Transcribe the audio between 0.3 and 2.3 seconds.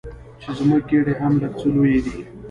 چې زموږ ګېډې هم لږ څه لویې دي.